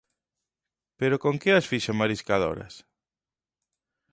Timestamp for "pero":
0.99-1.15